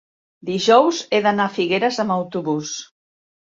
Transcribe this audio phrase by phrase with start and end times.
[0.47, 2.75] Dijous he d'anar a Figueres amb autobús.